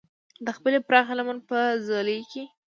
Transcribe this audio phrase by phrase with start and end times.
[0.45, 2.43] د خپلې پراخې لمن په ځولۍ کې.